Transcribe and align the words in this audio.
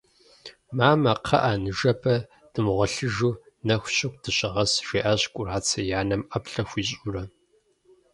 «Мамэ, 0.77 1.11
кхъыӏэ, 1.23 1.53
ныжэбэ 1.63 2.15
дымыгъуэлъыжу, 2.51 3.39
нэху 3.67 3.91
щыху 3.95 4.19
дыщыгъэс» 4.23 4.71
жиӏащ 4.87 5.21
Кӏурацэ 5.33 5.79
и 5.89 5.93
анэм 5.99 6.21
ӏэплӏэ 6.29 6.63
хуищӏурэ. 6.69 7.23